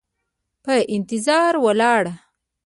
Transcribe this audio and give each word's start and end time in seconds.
په 0.63 0.73
انتظار 0.95 1.53
ولاړه 1.65 2.13